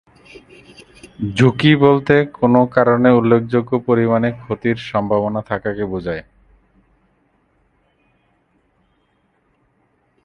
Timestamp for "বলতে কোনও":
1.75-2.61